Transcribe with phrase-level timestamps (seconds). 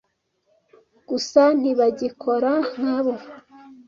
[1.09, 3.13] Gusa ntibagikora nkabo.